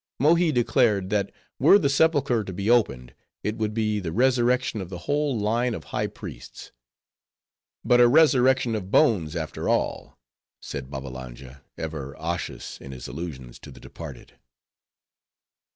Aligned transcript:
Mohi 0.19 0.51
declared, 0.51 1.11
that 1.11 1.31
were 1.59 1.77
the 1.77 1.87
sepulcher 1.87 2.43
to 2.43 2.51
be 2.51 2.71
opened, 2.71 3.13
it 3.43 3.57
would 3.57 3.71
be 3.71 3.99
the 3.99 4.11
resurrection 4.11 4.81
of 4.81 4.89
the 4.89 4.97
whole 5.05 5.37
line 5.39 5.75
of 5.75 5.83
High 5.83 6.07
Priests. 6.07 6.71
"But 7.85 8.01
a 8.01 8.07
resurrection 8.07 8.73
of 8.73 8.89
bones, 8.89 9.35
after 9.35 9.69
all," 9.69 10.17
said 10.59 10.89
Babbalanja, 10.89 11.61
ever 11.77 12.17
osseous 12.17 12.79
in 12.81 12.93
his 12.93 13.07
allusions 13.07 13.59
to 13.59 13.69
the 13.69 13.79
departed. 13.79 14.39